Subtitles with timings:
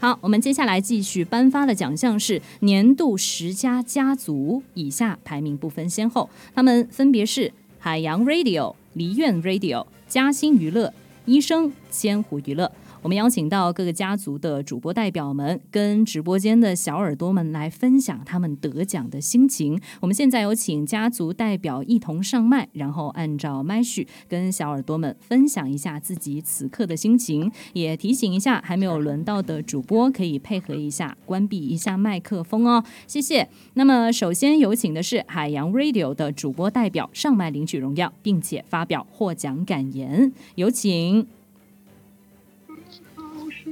[0.00, 10.94] 好，我们接下来继续颁发的奖项是年度十佳家族，以下排名不分先后，他们分别是海洋 Radio、梨苑 Radio、嘉兴娱乐、
[11.26, 12.72] 医生、千湖娱乐。
[13.02, 19.80] 我们邀请到各个家族的主播代表们，跟直播间的小耳朵们来分享他们得奖的心情。
[20.00, 27.50] 我们现在有请家族代表一同上麦，然后按照麦序跟小耳朵们分享一下自己此刻的心情。
[27.72, 33.48] 也提醒一下，还没有轮到的主播可以配合一下，关闭一下麦克风哦，谢谢。
[33.74, 41.26] 那么首先有请的是海洋 Radio 的主播代表上麦领取荣耀，并且发表获奖感言，有请。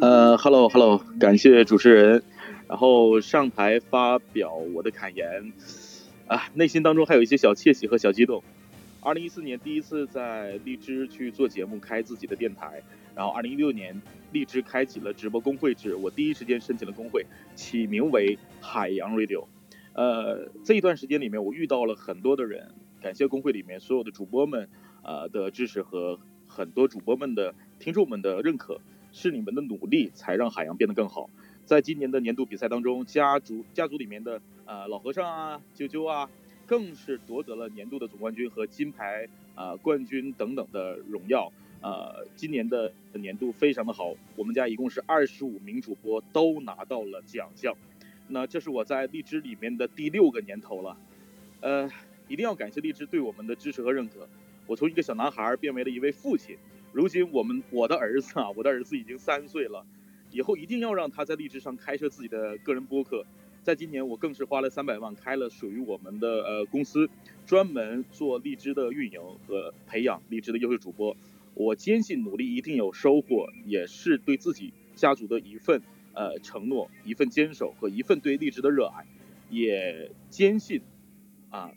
[0.00, 2.22] 呃，Hello Hello，感谢主持人，
[2.66, 5.52] 然后上台发表我的感言，
[6.26, 8.42] 啊，内心当中还有一些小窃喜和小激动。
[9.02, 12.82] 二零一四年第一次在荔枝去做节目，开自己的电台，
[13.14, 14.00] 然后二零一六年
[14.32, 19.44] 荔枝开启了直播工会制，我第一时间申请了工会，起名为海洋 Radio。
[19.92, 24.66] 呃，这一段时间里面，我遇到了很多的人，感谢工会里面所有的主播们，
[25.02, 28.80] 呃的支持和很多主播们的听众们的认可。
[29.12, 31.28] 是你们的努力才让海洋变得更好。
[31.64, 36.28] 在今年的年度比赛当中，家族家族里面的呃老和尚啊、啾啾啊，
[36.66, 41.52] 更是夺得了年度的总冠军和金牌啊冠军等等的荣耀。
[41.80, 47.74] 呃，今年的年度非常的好，我们家一共是二十五名主播都拿到了奖项。
[48.28, 50.96] 那这是我在荔枝里面的第六个年头了。
[51.60, 51.90] 呃，
[52.28, 54.28] 一定要感谢荔枝对我们的支持和认可。
[54.66, 56.56] 我从一个小男孩变为了一位父亲。
[56.92, 59.86] 如今我们我的儿子啊，我的儿子已经三岁了，
[60.32, 63.24] 以后一定要让他在荔枝上开设自己的个人播客。
[63.62, 67.08] 在今年，我更是花了三百万开了属于我们的呃公司，
[67.46, 71.16] 专门做荔枝的运营和培养荔枝的优秀主播。
[71.54, 79.06] 我坚信努力一定有收获，也是对自己家族的一份呃承诺，一份坚守和一份对荔枝的热爱。
[79.48, 80.80] 也坚信
[81.50, 81.70] 啊，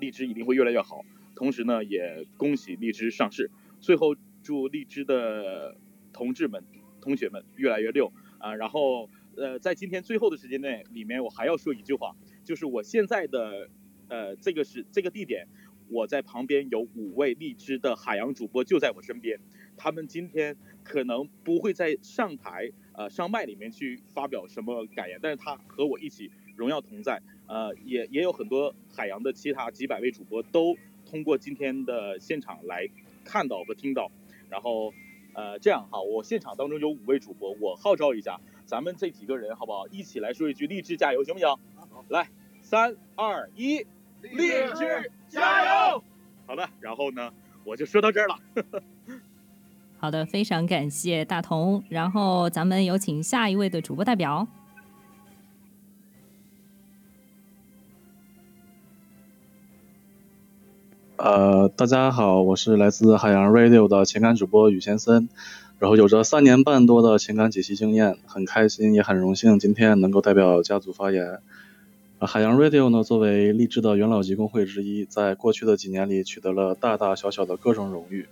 [0.00, 1.04] 荔枝一定会越来越好。
[1.34, 3.50] 同时呢，也恭喜荔枝上市。
[3.80, 4.16] 最后。
[4.44, 5.74] 祝荔枝的
[6.12, 6.62] 同志们、
[7.00, 8.54] 同学们越来越溜啊！
[8.54, 13.70] 然后，呃，在今天最后的时间内，里面我还要说一句话，就是我现在的，
[14.08, 15.48] 呃，这个是这个地点，
[15.88, 19.40] 我在旁边有五位荔枝的海洋主播就在我身边，
[19.78, 30.76] 他们今天可能不会在上台呃上麦里面去发表什么感言，但是他和我一起荣耀同在，呃，也也有很多海洋的其他几百位主播都
[31.06, 32.86] 通过今天的现场来
[33.24, 34.12] 看到和听到。
[34.54, 34.94] 然后，
[35.32, 39.84] 呃，这样哈，我现场当中有五位主播，我号召一下，咱们这几个人好不好？
[39.88, 41.48] 一起来说一句“励志加油”，行不行？
[41.48, 42.30] 好，来，
[42.62, 43.78] 三二一，
[44.20, 46.04] 励志加油！
[46.46, 47.32] 好的，然后呢，
[47.64, 48.38] 我就说到这儿了。
[49.98, 51.82] 好的，非常感谢大同。
[51.88, 54.46] 然后咱们有请下一位的主播代表。
[61.24, 65.30] 呃，大家好，我是来自海洋 Radio 的情感主播宇先森，
[65.78, 71.38] 然后有着三年半多的情感解析经验，很开心也很荣幸今天能够代表家族发言。
[72.20, 78.28] 海洋 Radio 呢，作为励志的元老级工会之一，在过去的几年里取得了大大小小的各种荣誉，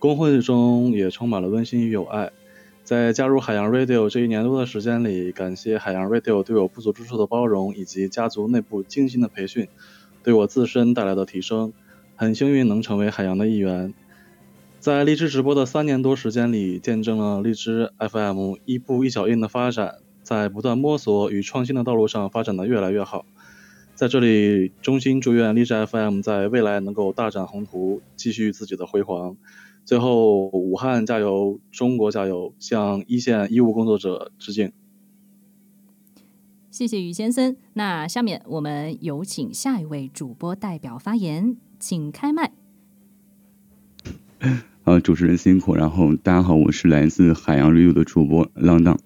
[0.00, 2.32] 工会中也充满了温馨与友爱。
[2.82, 9.68] 在加入海洋 Radio 这一年多的时间里，感谢海洋 Radio 对我不足之处的包容，以及家族内部精心的培训，
[10.24, 11.72] 对我自身带来的提升。
[12.16, 13.92] 很幸运能成为海洋的一员，
[14.78, 23.26] 在荔枝直播的三年多时间里，见证了荔枝 FM 一步一脚印的发展，在不断摸索与创新的道路上发展的越来越好。
[23.96, 29.36] 在这里，衷心祝愿荔枝 FM 在未来能够大展宏图，继续自己的辉煌。
[29.84, 34.72] 最后，武汉加油，中国加油，向一线医务工作者致敬。
[36.74, 37.54] 谢谢于先生。
[37.74, 41.56] 那下面我们有请下一位主播代表发言。
[41.78, 42.50] 请开麦。
[44.82, 45.76] 啊，主持人辛苦。
[45.76, 48.98] 然后大家好，我是来自海洋 Radio 的主播浪荡。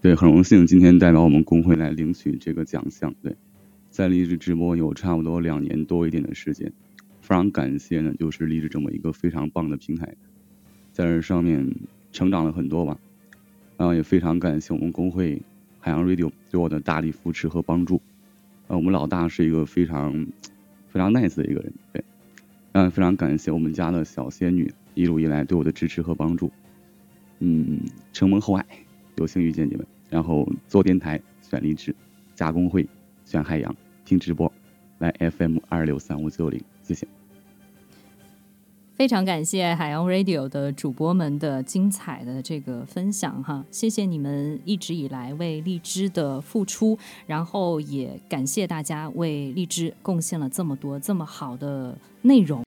[0.00, 3.14] 对，很荣幸今天代表我们工会来领取这个奖项。
[3.22, 3.36] 对，
[3.90, 6.72] 在励志直播有差不多两年多一点的时间，
[7.20, 10.16] 非常感谢呢，就是励志这么一个非常棒的平台，
[10.94, 11.74] 在这上面
[12.10, 12.96] 成长了很多吧。
[13.76, 15.42] 然后也非常感谢我们工会
[15.82, 18.00] 海洋 Radio 对我的大力扶持和帮助。
[18.68, 20.26] 呃，我们老大是一个非常。
[20.88, 22.04] 非常 nice 的一个人，对，
[22.72, 26.52] 嗯，非常感谢我们家的小仙女一路以来对我的支持和帮助，
[27.38, 27.80] 嗯，
[28.12, 28.66] 承蒙厚爱，
[29.16, 31.94] 有幸遇见你们，然后做电台选励志，
[32.34, 32.86] 加工会
[33.24, 33.74] 选海洋，
[34.04, 34.52] 听直播
[34.98, 37.21] 来 FM 二六三五九零，谢谢。
[39.02, 46.96] 非常感谢海洋 Radio 的主播们的精彩的这个分享哈，谢谢你们一直以来为荔枝的付出，
[47.26, 52.62] 然后也感谢大家为荔枝贡献了这么多这么好的内容。